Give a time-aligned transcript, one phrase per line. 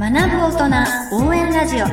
[0.00, 1.86] 学ぶ大人応援ラジオ。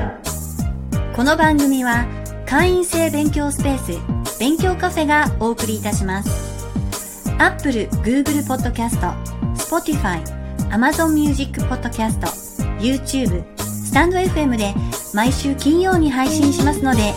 [1.16, 2.06] この番組は
[2.46, 7.34] 会員制勉強スペース勉強カフェがお送りいたします。
[7.40, 9.00] Apple、Google Podcast、
[9.56, 10.22] Spotify、
[10.70, 12.20] Amazon Music Podcast、
[12.78, 14.76] YouTube、スタンド FM で
[15.16, 17.12] 毎週金曜に配信しますので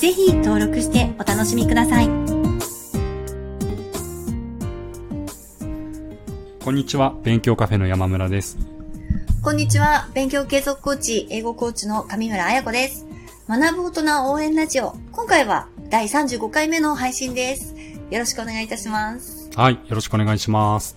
[0.00, 2.06] ぜひ登録してお楽しみください。
[6.64, 7.14] こんにちは。
[7.24, 8.79] 勉強カフェの山村です。
[9.42, 10.06] こんにちは。
[10.12, 13.06] 勉強継続コーチ、英語コーチの上村彩子です。
[13.48, 14.94] 学ぶ大人応援ラジオ。
[15.12, 17.74] 今回は第35回目の配信です。
[18.10, 19.48] よろしくお願いいたします。
[19.56, 20.94] はいよろしくお願いします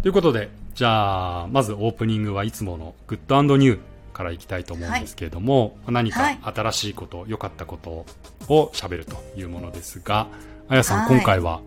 [0.00, 3.78] ということでじゃあまずオープニングはいつものグッドニュー
[4.14, 8.06] からいきたいと思うんですけれども、何かはい新しいこと良かったこと
[8.48, 10.28] を喋るというものですが
[10.68, 11.60] あやさん、はい今回は？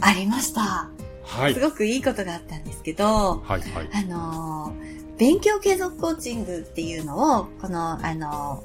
[0.00, 0.90] ありました。
[1.28, 1.54] はい。
[1.54, 3.04] すごくいいことがあったんですけど、
[3.44, 3.88] はいはい。
[3.92, 8.62] あのー勉強継続コーチングっていうのを、この、あの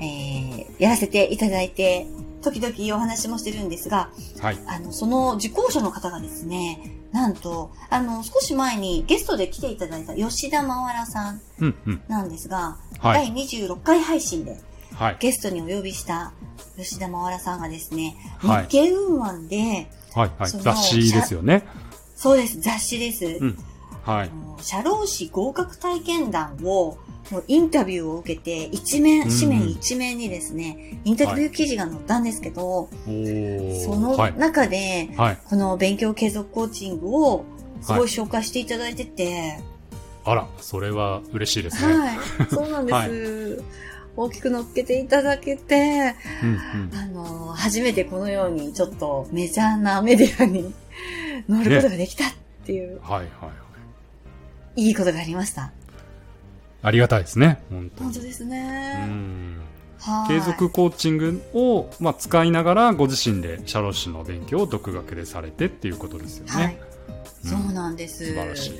[0.00, 2.06] ーえーやらせていただいて、
[2.42, 4.58] 時々お話もしてるんですが、はい。
[4.66, 12.02] あの、その受講者の方がですね、なんと、あの、少し前にゲストで来ていただいた吉田真原さんうんうん。
[12.08, 13.32] なんですが、はい。
[13.32, 14.60] 第26回配信で
[14.94, 15.16] はい。
[15.20, 16.32] ゲストにお呼びした
[16.76, 18.62] 吉田真原さんがですね、はい。
[18.64, 20.50] 日経運案で、はいはい。
[20.50, 21.64] 雑誌ですよね
[22.24, 23.26] そうです、雑誌です。
[23.26, 23.58] うん。
[24.02, 24.30] はい。
[24.62, 26.96] 社労士合格体験談を、
[27.30, 34.38] もうインタビューを受けて、一面、うん紙面一面にですね、インタビュー記事が載ったんですけど、そのはい。
[34.38, 35.38] 中で、はい。
[35.44, 37.44] この勉強継続コーチングを
[37.82, 39.60] すごい紹介していただいてて、
[40.24, 42.92] あらそれは嬉しいですね、はい、 そうなんで
[43.58, 43.62] す。
[44.16, 46.90] 大きく乗っけていただけて、うんうん。
[46.96, 50.72] あの、初めてこのようにちょっとメジャーなメディアに
[51.48, 52.32] 乗ることができたっ
[52.64, 53.54] ていう、はいはいはい
[54.76, 55.70] いいことがありました。
[56.82, 59.06] ありがたいですね本当に本当ですうね。
[59.06, 59.60] ん
[60.00, 66.52] はい継続コーチングを、まあ、使いながらご自身で社労士の勉強を独学でされてっていうことですよね。
[66.52, 66.78] はい。
[67.44, 68.24] うんそうなんです。
[68.26, 68.72] 素晴らしい。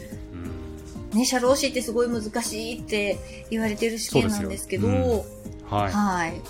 [1.12, 3.18] うんね、社労士ってすごい難しいって
[3.50, 5.24] 言われてる試験なんですけど、そうですよ
[5.70, 5.92] はい。
[5.92, 6.42] はい。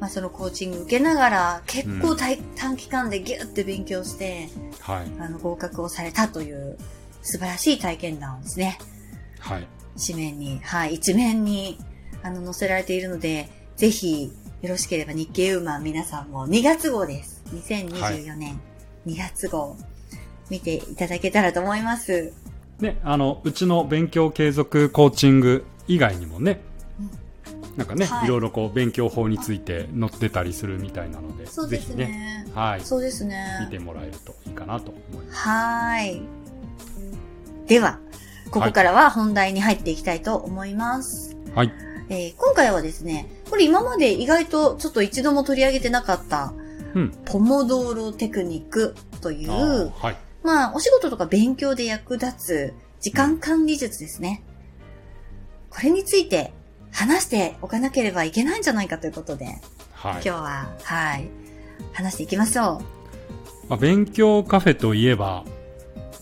[0.00, 4.48] まあそのコーチング受けながら結構うん短短期間でギュッて勉強して、
[4.80, 5.06] はい。
[5.20, 6.78] あの合格をされたという
[7.22, 8.78] 素晴らしい体験談をですね、
[9.40, 9.66] はい。
[10.06, 11.78] 紙面に、はい、一面に
[12.22, 14.32] あの載せられているので、ぜひ
[14.62, 17.42] よろしければ日経ウーマン皆さんも2月号です。
[17.52, 18.60] 2024年
[19.06, 19.76] 2月号
[20.50, 22.32] 見ていただけたらと思います。
[22.80, 26.60] ね、あの、うちの勉強継続コーチング以外にもね、
[27.78, 32.46] なんかね、はいいろいろこう勉強法について載ってたりするみたいなので、そうですぜひね、ね。
[32.52, 33.68] はい、そうです見ね。
[33.70, 35.38] てもらえるといいかなと思います。
[35.48, 36.22] はーい。
[37.68, 38.00] では、
[38.50, 41.36] ここからは本題に入っていきたいと思います。
[41.54, 41.72] はい。
[42.08, 46.52] えー今回はですね、これ今まで意外とちょっと一度も取り上げてなかった、
[46.94, 47.10] うん。
[47.26, 50.16] ポモドーロテクニックといあうー、はい。
[50.42, 54.42] まあ、お仕事とか勉強で役立つ時間管理術ですね。
[55.70, 56.52] これについて
[56.98, 60.30] 話しておかなければいけないんじゃないかということで、はい今日。
[60.30, 61.28] は、はい、
[61.92, 62.82] 話していきましょ
[63.68, 65.44] まあ、勉強カフェといえば、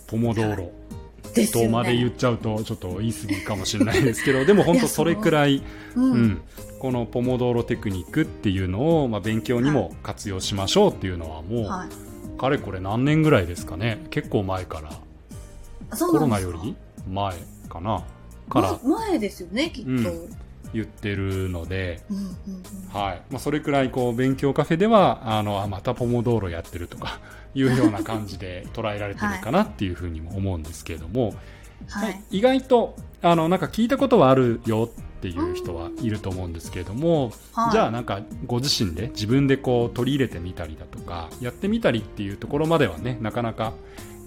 [0.07, 0.65] ポモドーロ。
[0.65, 1.35] う。
[1.35, 1.69] ですよね。
[1.69, 5.63] とまで言っちゃうとちょっと言い過ぎかもしれないですけどでも本当それくらい、
[5.95, 6.13] うん。
[6.13, 6.43] うん、
[6.79, 12.39] このポモドーロテクニックっていうのを、まあ、勉強にも活用しましょうっていうのはもう、はい。
[12.39, 14.91] かれこれ何年ぐらいですかね結構前から
[15.99, 16.77] コロナより
[17.11, 17.35] 前
[17.71, 18.05] かな
[18.51, 19.91] からま前ですよね、きっと。
[19.91, 22.03] ううんん言ってるので、
[22.93, 23.23] はい。
[23.31, 27.21] まあ、それくらいこう勉強カフェではあのあまたポモドーロやってるとか
[27.55, 31.35] いうような感じで捉えられてるかなっていうふうにも思うんですけれども、
[31.89, 32.23] はい。
[32.31, 43.73] 意外とあのなんか聞いたことはあるよっていう人はいると思うんですけれども、はいじゃあなんかご自身で自分でこう取り入れてみたりだとかやってみたりっていうところまではねなかなか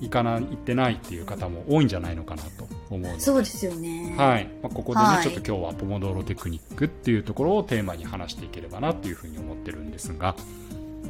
[0.02, 4.16] いかない行ってないっていう方も多いんじゃないのかなと思うのでそうですよね。
[4.18, 10.36] はいまあ、ここでね、はいちょっと今日はポモドーロテクニックっていうところをテーマに話していければなっていうふうに思ってるんですが、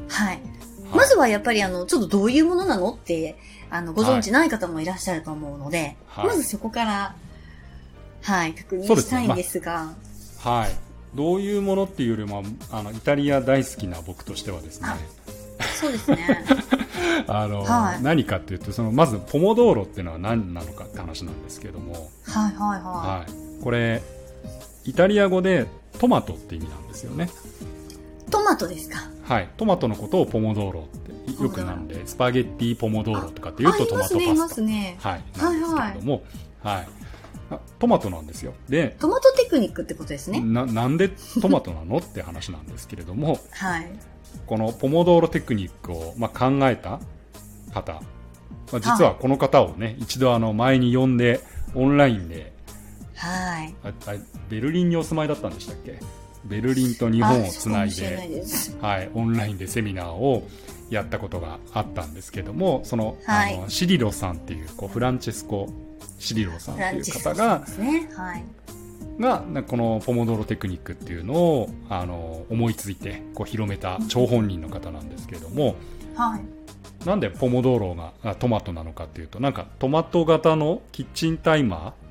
[0.09, 0.41] はい。
[0.89, 0.97] はい。
[0.97, 3.37] まずはやっぱりあの、ちょっとどういうものなのって、
[3.69, 6.27] あの、ご存知ない方もいらっしゃると思うので、はい。
[6.27, 7.15] まずそこから、
[8.21, 9.93] はい、確認したいんですが、
[10.39, 10.69] はい、
[11.15, 14.87] どういうものっていうよりもあのイタリア大好きな僕としてはですね。
[15.75, 16.45] そうですね。
[17.27, 18.03] あの、はい。
[18.03, 24.01] 何かっていうとそのまずポモドーロっていうのは何なのかって話なんですけども、はいはいははい、これ
[24.85, 25.67] イタリア語で
[25.99, 27.29] トマトって意味なんですよね。
[28.27, 28.31] い。
[28.31, 28.99] トマトですか。
[29.29, 34.97] はい、トマトのことをポモドーロってよくなんでスパゲッティポモドーロとかっていうとトマトパスタすね。
[34.99, 36.23] はい、なんですけれども、
[36.63, 36.87] はい
[37.51, 38.53] あトマトなんですよ。
[38.67, 40.39] で、トマトテクニックってことですね。
[40.39, 41.09] な、なんで
[41.41, 43.87] トマトなのって話なんですけれども、 はい。
[44.45, 46.99] このポモドーロテクニックを、まあ、考えた
[47.73, 47.99] 方、ま
[48.73, 51.41] あ、実はこの方をね、一度あの前に呼んで、
[51.73, 52.53] オンラインで、
[53.15, 53.75] はい。
[54.49, 55.99] ベルリンにお住まいだったんでしたっけ？
[56.45, 58.43] ベルリンと日本をつないで。
[58.81, 60.47] はい、オンラインでセミナーを
[60.89, 65.69] やったことがあったんですけども、その、はいあのシリロさんっていう、こうフランチェスコ・
[66.17, 68.09] シリロさんっていう方がね。
[68.15, 68.43] はい。
[69.19, 75.75] が、なこのポモドーロテクニックっていうのを、あの、思いついて、こう広めた張本人の方なんですけれども、
[76.15, 77.05] はい。
[77.05, 82.08] なんでポモドーロがあトマトなのかっていうと、なんかトマト型のキッチンタイマあー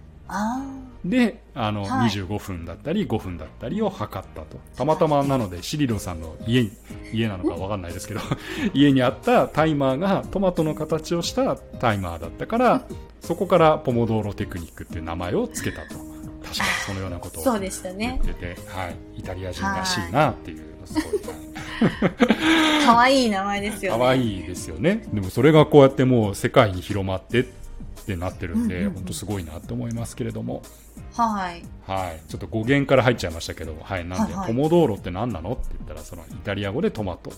[1.04, 4.58] で、あの、はい25分だったり5分だったりを測ったと。
[4.76, 6.72] たまたまなので、シリロさんの家に、
[7.12, 8.20] 家なのかわかんないですけど、
[8.74, 12.82] 家にあったタイマーがトマトの形をしたタイマーだったから、
[13.20, 15.96] そこからポモドーロテクニックっていう名前を付けたと。
[16.44, 17.60] 確かそのようなことを言
[17.96, 18.26] ねっ。
[18.26, 18.96] てて、はい。
[19.18, 21.04] イタリア人らしいなっていう、すごい
[22.84, 23.98] 可愛い名前ですよね。
[23.98, 25.04] 可愛いですよね。
[25.12, 27.44] でもそれがこうやってもう世界に広まってっ
[28.08, 30.62] てなってるんで、うんうんうん本当すごいなって思いますけれども。
[31.14, 31.62] はい。
[31.86, 32.20] はい。
[32.28, 34.04] ちょっと語源から入っちゃいましたけど、はい。
[34.04, 37.32] なんで、はいはいポモドーロって何なのって言ったら、そのイタリア語でトマト。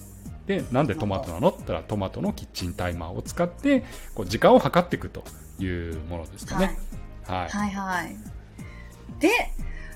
[0.46, 3.84] で、なんでトマトなのって言ったら、トマトのキッチンタイマーを使って、
[4.14, 5.24] こう時間を測っていくと
[5.58, 6.78] いうものですかはいね。。
[7.26, 7.48] はい。
[7.48, 8.16] はいはい。
[9.18, 9.28] で、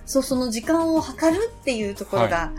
[0.07, 2.53] そう、その時間を測るっていうところが、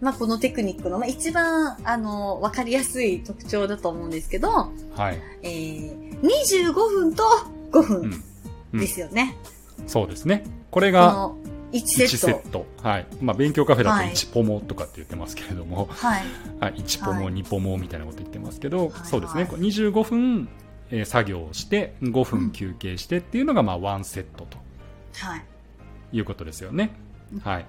[0.00, 5.20] まあこのテクニックの、まあ、一番、あの、わかりやすい特徴だと思うんですけど、はい。
[5.42, 7.22] えー、25分と
[7.72, 8.22] 5うん分
[8.72, 9.36] うんですよね。
[9.86, 10.44] そうですね。
[10.70, 11.36] これこがの
[11.72, 12.48] 1セ1セット。
[12.48, 12.66] ット。
[12.88, 13.06] はい。
[13.20, 16.22] まあ、勉強カフェだとはい1ポモとかって言ってますけれども、はい。
[16.60, 20.48] はい、1ポモ、はい2ポモみたいなこと言ってますけど、はいそうですね、はいこう25分、
[20.90, 24.58] えー作業をして、5分休憩してっていうのが、まあ、1セットと
[25.18, 25.44] はい。
[26.12, 26.90] いうことですよね
[27.32, 27.38] うん。
[27.40, 27.66] はい。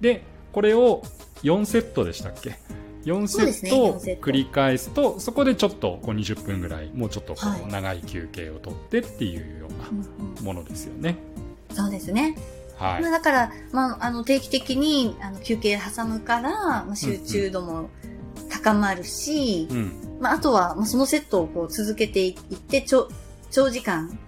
[0.00, 0.22] で、
[0.52, 1.02] これを
[1.42, 2.56] 4セットでしたっけ？
[3.04, 11.16] ?4 セットを4セット繰り返すと、そこでちょっとこう20分ぐらい、もうちょっとこはいう長い休憩をとってっていうようなうんうんものですよね。
[11.72, 12.36] そうですね。
[12.76, 13.10] はいまあ、。
[13.10, 16.50] だから、まあ、あの、定期的にあの休憩挟むから、
[16.84, 17.90] まあ、集中度も
[18.50, 20.18] 高まるし、うん。
[20.20, 23.08] まあ、あとは、まあ、そのセットをこう続けていって、長
[23.50, 24.18] 長時間、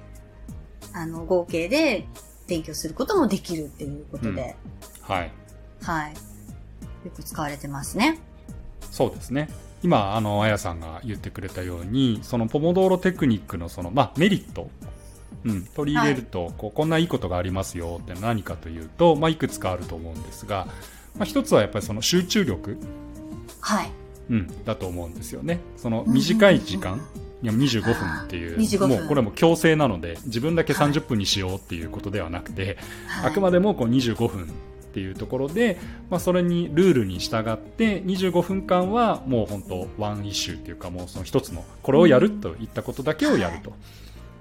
[0.93, 2.07] あの、合計で
[2.47, 4.57] 勉強することもできるっていうことで、
[5.03, 5.33] はい。
[5.83, 6.15] はい。
[7.05, 8.21] よく使われてますね。
[8.97, 9.51] そうですね。
[9.83, 14.71] 今、あの、あやさんが言ってくれたように、そのポモドーロテクニックのその、まあ、メリット、
[15.45, 20.67] うん、取り入れると、こう、こんないいことがありますよって何かというと、まあ、いくつかあると思うんですが、
[21.19, 22.79] まあ、一つはやっぱりその集中力、
[23.61, 23.91] はい。
[24.31, 25.61] うん、だと思うんですよね。
[25.77, 27.03] その短い時間、
[27.43, 27.93] いや25分
[28.25, 28.89] っていう、25分。
[28.89, 30.91] もうこれはもう強制なので、自分だけはい。
[30.91, 32.79] 30分にしようっていうことではなくて、
[33.09, 34.49] はい、あくまでもこう25分
[34.97, 35.77] っていうところで、
[36.09, 43.73] まあ、それにルールに従って25分間はもう本当ワンイシューっていうかもうその一つのこれをやるといったことだけをやると、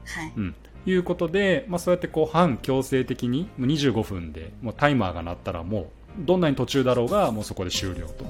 [0.06, 0.34] はい。
[0.38, 0.56] うん。
[0.86, 5.88] いうことで、まあ、そうやってこう反強制的にもう25分でもうタイマーが鳴ったらもう
[6.20, 8.26] どんなに途中だろうがもうそこで終了と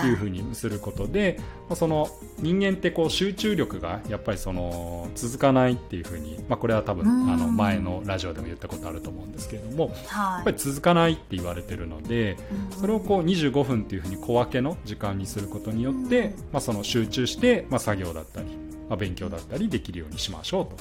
[0.00, 1.36] いうふうにすることで、
[1.68, 2.08] まあ、その
[2.38, 7.32] 人間ってこう集中力がやっぱりその続かないっていうふうに、まあ、これは多分うん。
[7.32, 10.34] あの前のラジオでも言ったことあると思うんですけれどもはい。
[10.36, 12.36] やっぱり続かないって言われてるので
[12.72, 12.80] うん。
[12.80, 16.30] それをこう25分っていうふうに小分けの時間にすることによって、うん。
[16.52, 18.46] まあ、その集中して、まあ、作業だったり、
[18.88, 20.76] まあ、勉強だったりできるようにしましょうと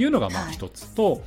[0.00, 0.52] いうのがまあはい。
[0.54, 1.22] 一つと、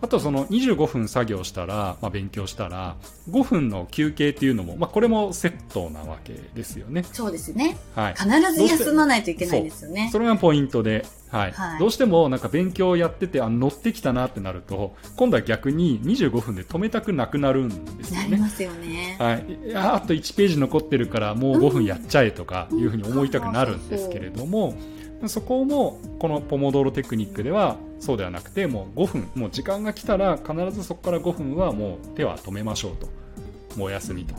[0.00, 2.96] あとその25分作業したら、まあ、勉強したら
[3.30, 7.04] 5分の休憩っていうのも、まあ、これもセットなわけですよね。
[7.12, 7.76] そうですね。
[7.94, 10.10] はい、必ず休まないといけないですよね。
[10.12, 18.28] それがポイントで、はいはいどうしてもなんか勉強やっててあ乗ってきたなってなると今度は逆に25分で止めたくなくなるんですよね。
[18.28, 19.16] なりますよね。
[19.18, 24.74] はい、いやあと1ページ残ってるからもう5分やっちゃえとかいうふうに思いたくなるんですけれども、
[25.28, 33.06] そこもこのポモドーロテクニックではそうではなくてもう5分もう時間が来たら必ずそこから5分はもう手は止めましょうと。
[33.76, 34.34] もうお休みと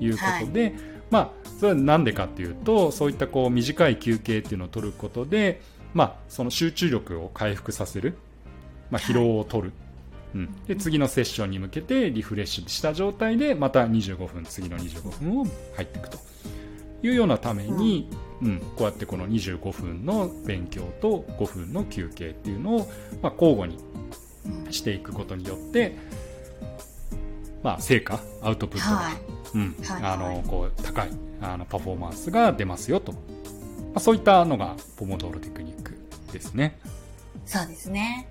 [0.00, 0.74] いうことで、
[1.10, 5.60] まあそれはなんでかっていうとそういったこう短い休憩っていうのを取ることで、
[5.94, 8.16] まあ、その集中力を回復させる、
[8.90, 9.72] まあ、疲労を取る、
[10.34, 15.46] うん、で次のセッションに向けてリフレッシュした状態でまた25分次の25分を
[15.76, 16.18] 入っていくと
[17.02, 22.90] いうようなために、うんこうやってこの25分の勉強と5分の休憩っていうのを、
[23.22, 23.78] まあ、交互に
[24.66, 25.96] うんしていくことによって、
[27.62, 29.14] まあ、成果アウトプットが、はい。
[29.54, 33.18] うんはいあのこう高いあのパフォーマンスが出ますよと、ま
[33.96, 35.96] あ、そういったのがポモドーロテクニック
[36.32, 36.78] ですね。
[37.44, 38.28] そうですね。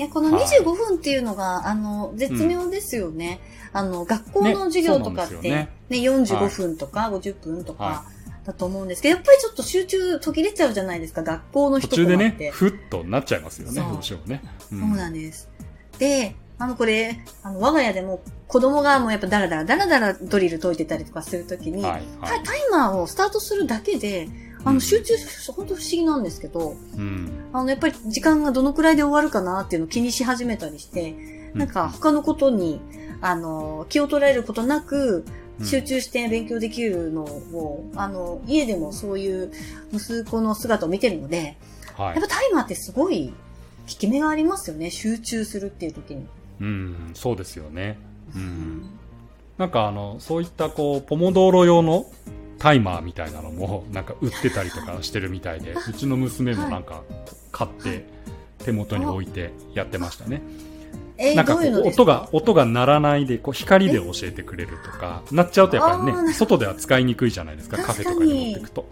[0.00, 3.38] いや、この25分っていうのが、あの、絶妙ですよね。
[3.70, 8.06] あの、学校の授業とかって、ねねですよ45分とか50分とか
[8.46, 12.50] だと思うんですけど、やっぱりちょっと集中途切れちゃうじゃないですか、学校の途人中でね、とかって。
[12.50, 14.42] ふっとなっちゃいますよね、どうしてもね。
[14.72, 15.50] うそうなんです。
[15.98, 24.30] で、あの、これ、あの、我が家でも子供がもうやっぱダラダラダラダラドリル解いてたりとかするときに、はいはいタタイマーをスタートするだけで、
[24.64, 25.14] あの、うん集中、
[25.52, 27.30] 本当不思議なんですけど、うん。
[27.52, 31.14] あの、やっぱり時間がどのくらいで終わるかなっていうのを気にし始めたりして、
[31.54, 32.80] なんか他のことに、
[33.20, 39.52] あの、気を取られることなく、うん集中して勉強できるのを、あの、家でもそういう
[39.92, 41.56] 息子の姿を見てるので、
[41.96, 43.34] はいやっぱタイマーってすごい効
[43.86, 44.90] き目がありますよね。
[44.90, 46.26] 集中するっていう時に。
[46.60, 47.98] うん、そうですよね。
[48.34, 48.82] うん。
[49.58, 52.06] なんかあの、そういったこう、ポモドーロ用の
[52.60, 57.02] タイマーみたいなのも、なんか売ってたりとかしてるみたいで、うちの娘もなんか
[57.50, 58.04] 買って、
[58.58, 60.42] 手元に置いてやってましたね。
[61.22, 68.88] えーなんかこう、音が、音が鳴らないで、こう、光で教えてくれるとか、鳴っちゃうとやっぱりね、外では使いにくいじゃないですか、カフェとかに持っていくと。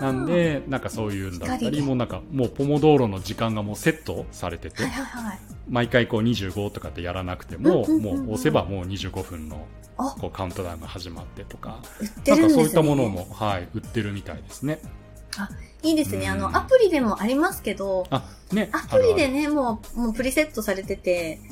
[0.00, 5.38] なんで、なんかそういうんだったり、もうなんか、もうポモドーロの時間がもうセットされててはい、はいはい。
[5.68, 9.64] 毎回こう25とかってやらなくても、うんうんうんうんもう押せばもう25分の
[9.96, 12.50] あ、こうカウントダウンが始まってとか、売ってなんか。
[12.50, 14.80] そういったものも、はい、売ってるみたいですね。
[15.82, 16.28] いいですね。
[16.28, 18.68] あうんの、アプリでもありますけど、あ、ね。
[18.72, 21.49] アプリでね、もう、もうプリセットされてて、あ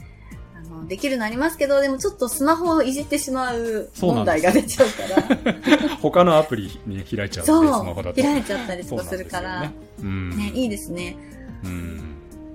[0.78, 8.23] の、できるのありますけど、でもちょっとスマホをいじってしまう問題が出ちゃうから、 他のアプリに開いちゃうそんで、スマホだう、と。
[8.23, 9.73] 開いちゃったりとかするから、ね。
[10.00, 10.30] うん。
[10.37, 11.16] ね、いいですね。
[11.64, 12.00] うん。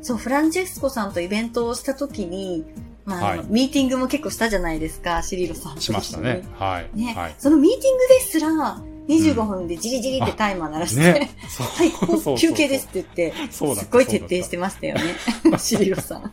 [0.01, 2.65] そう、フランチェスコさんとイベントをしたときに、
[3.05, 6.43] まあ、はいミーティングも結構したじゃないですか、シリロさんしましたね。
[6.57, 6.97] はい。
[6.97, 7.35] ね、はい。
[7.37, 11.31] そのミーティングですら、25分でじりじりってタイマー鳴らして、ね。
[11.49, 15.15] そうはい、休憩ですって言って、すっごい徹底してましたよね、
[15.59, 16.31] シリロさん。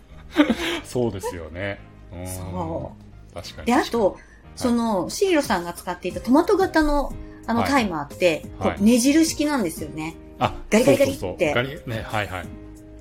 [0.91, 1.79] そうですよね。
[2.13, 2.93] うんそ
[3.33, 3.67] 確かに。
[3.67, 4.19] で、あと、
[4.57, 7.13] その、シーロさんが使っていたトマト型の
[7.47, 10.17] あのはいタイマーって、はいねじる式なんですよね。
[10.41, 12.47] あ、ガリガリガリってそうそうそうガリね、はいはい。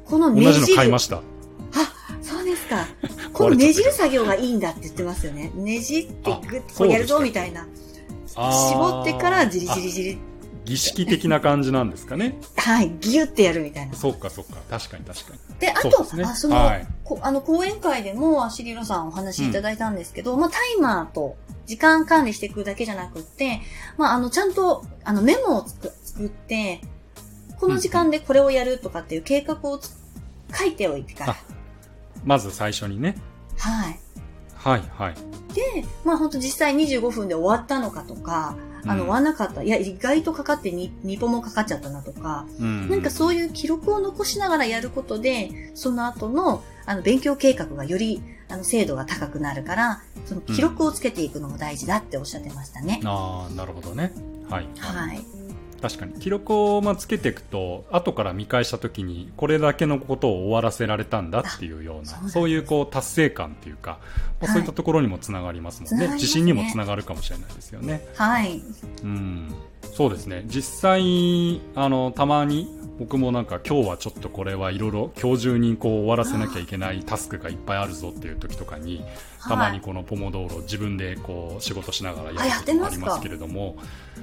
[0.06, 0.76] このね同じる。
[0.76, 1.18] 買いました。
[1.18, 1.22] あ、
[2.22, 2.86] そうですか。
[3.34, 5.52] このねじる作業がいいんだって言ってますよね。
[5.56, 7.68] ねじってあグッとこうやるぞみたいな。
[8.28, 10.18] 絞ってからじりじりじり。
[10.66, 12.38] 儀式的な感じなんですかね。
[12.56, 13.96] はい、ギュってやるみたいな。
[13.96, 14.60] そうかそうか。
[14.70, 15.40] 確かに確かに。
[15.60, 23.62] で、あと、そねあその、はいこあの、講演会でも、シリロさんお話しいただいたんですけど、まあ、タイマーと時間管理していくだけじゃなくって、
[23.98, 26.82] まあ、あの、ちゃんと、あの、メモをつく作って、
[27.60, 29.98] この時間でこれをやるとかっていう計画をつ
[30.56, 31.36] 書いておいてからあ。
[32.24, 33.16] まず最初にね。
[33.58, 34.00] はい。
[34.56, 35.16] はいはい。
[35.54, 38.56] で、まあ、本当実際25分で終わったのかとか、
[38.86, 39.64] あの、うわんなかった。
[39.64, 53.02] いや、意外とかかって2、2歩もかかっちゃったなとか、うんなんかそういう記録を残しながらやることで、その後の、あの、勉強計画がより、あの、精度が高くなるから、その記録をつけていくのも大事だっておっしゃってましたね。
[53.06, 54.12] ああ、なるほどね。
[54.50, 54.68] はい。
[54.80, 55.39] はい。
[55.82, 56.14] 確かに。
[56.20, 64.00] 記録をまあつけていくと、後から見返したときに、これだけのことを終わらせられたんだっていうような、あそういうこう達成感っていうか、
[64.42, 65.90] まあはいそういったところにもつながりますもんね。
[65.90, 68.08] つながりますね自信にもつながるかもしれないですよね。
[68.16, 68.62] はい。
[69.04, 69.54] うん。
[69.94, 70.44] そうですね。
[70.48, 79.06] 実際、あの、たまに、僕もなんか今日はちょっとこれはいろいろ今日中にこう終わらせなきゃいけないタスクがいっぱいあるぞっていう時とかに、
[79.48, 83.78] たまにこのポモドーロ自分でこう仕事しながらやるあやってこともありますけれども、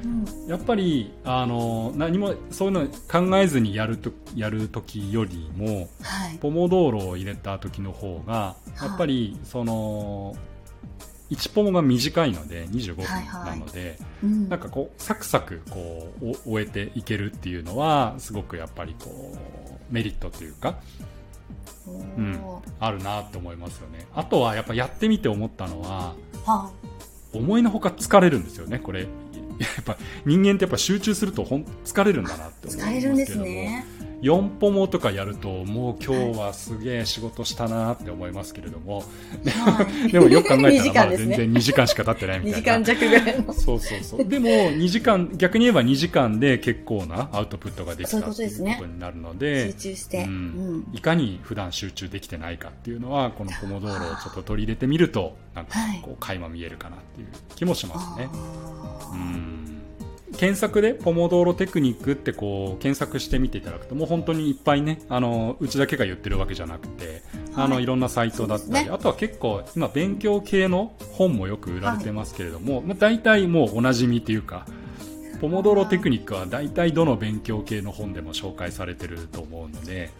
[0.04, 0.46] うん。
[0.46, 6.38] やっぱり、あの、何も、そういうの考えずにやると、やる時よりも、はい。
[6.38, 10.36] ポモドーロを入れた時の方が、やっぱり、その、
[11.30, 13.04] 1ポモが短いので、25分
[13.44, 20.78] なので、うんなんかこう、サクサク、こう、お終えていけるっていうのは、すごくやっぱりこう、メリットというか、
[21.86, 22.40] うん
[22.80, 24.06] あるなって思いますよね。
[24.14, 26.14] あとは、やっぱやってみて思ったのは、
[26.44, 26.70] は
[27.32, 29.02] 思いのほか疲れるんですよね、これ。
[29.02, 29.06] や
[29.80, 32.70] っぱ人間ってやっぱ集中するとほん疲れるんだなってい。
[32.74, 32.84] 思いますけども。
[32.84, 33.86] 使えるんですね。
[34.22, 40.12] 4ポモとかやると、もう今日はすげえ仕事したなって思いますけれども、はい。
[40.12, 41.18] でもよく考え2時たらまだ。
[41.18, 42.84] 全然2時間しか経ってないみ2たいな。
[42.84, 43.52] 時間弱ぐらいの。
[43.52, 44.24] そうそうそう。
[44.24, 50.18] でも、2時間、逆に言えば2時間で結構なアウトプットができたっていうことになるの集で、中して。
[50.24, 50.86] ううんん。
[50.94, 58.28] いかに普段集中できてないかっていうのは、このポモドーロをちょっと取り入れてみると、なんかはいこう、垣間見えるかなっていう気もしますね。
[58.32, 59.75] あーうん
[60.32, 67.22] 検索でポモドーロテクニックってこう検索してみていただくともう本当にいっぱいねあのうちだけが言ってるわけじゃなくて、
[67.54, 68.90] あのはいいろんなサイトだったり、ね。
[68.90, 74.66] あとは結構今勉強系の本もよく売られてますけれども、まあ、大体もうおなじみっていうか
[75.40, 80.10] ポモドーロテクニックは大体どの勉強系の本でも紹介されてると思うので、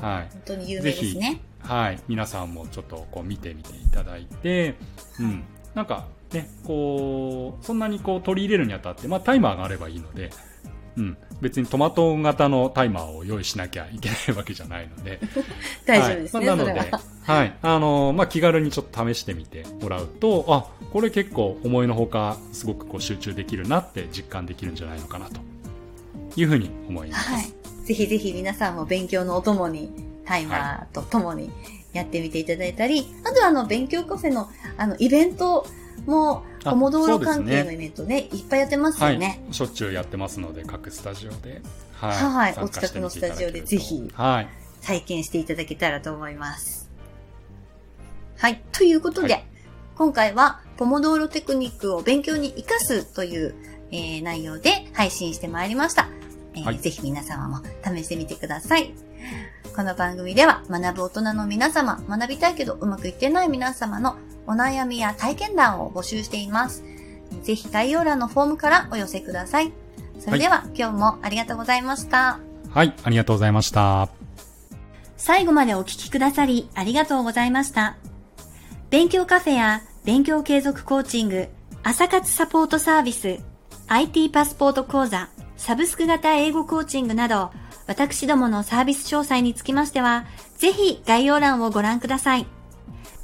[0.00, 0.28] はい。
[0.32, 1.40] 本当に有名ですね。
[1.60, 4.76] はい、皆さんもちょっとこう見てみていただいて、
[5.18, 10.30] うん、なんかね、こう、そんなにこう取り入れるにあたって、まあタイマーがあればいいので、
[10.96, 15.20] うん、別にトマト型のタイマーを用意しなきゃいけないわけじゃないので。
[15.86, 16.48] 大丈夫ですね。
[16.48, 16.90] はいまあ、なので、
[17.24, 17.54] はい。
[17.62, 25.40] あの、まあ、気軽にちょっと試してみてもらうと、あ、これ結構思いのほか、すごくこう集中できるなって実感できるんじゃないのかなと
[26.36, 27.30] いうふうに思います。
[27.30, 27.44] はい。
[27.84, 29.90] ぜひぜひ皆さんも勉強のお供に、
[30.24, 31.50] タイマーとともに
[31.92, 35.66] やってみていただいたり、はい、あとはあの、勉強カフェの、あの、イベント
[36.10, 39.54] も、ポモドーロ関係のイベントね、ねいっぱいやってますよね、はい。
[39.54, 41.62] しょっちゅうやってますので、各スタジオで。
[41.94, 42.12] はい。
[42.12, 44.48] はい、お近くのスタジオでぜひ、はい。
[44.82, 46.90] 体験していただけたらと思います。
[48.36, 48.62] はい。
[48.72, 49.44] ということで、はい、
[49.96, 53.54] 今回は、ポモドーロテクニックを勉強に活かすという、
[53.90, 56.08] えー、内容で配信してまいりました。
[56.54, 58.94] えーはい、ぜひ皆様も試してみてください。
[59.76, 66.84] この番組では学ぶ大人の皆様、学びたいけどうまくいってない皆様のお悩みや体験談を募集しています。
[67.42, 69.72] ぜひ概要欄のフォームからお寄せください。
[70.18, 72.40] それでは、はい、今日もありがとうございました。
[72.70, 74.08] はい、ありがとうございました。
[75.16, 77.96] 最後までお聞きくださりありがとうございました。
[78.90, 81.48] 勉強カフェや勉強継続コーチング、
[81.82, 83.38] 朝活サポートサービス、
[83.88, 87.50] IT パスポート講座、サブスク型英語コーチングなど、
[87.86, 90.24] 私どものサービス詳細につきましては、
[90.56, 92.46] ぜひ概要欄をご覧ください。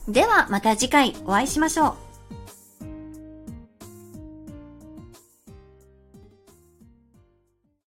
[0.08, 2.05] ではまた次回お会いしましょう。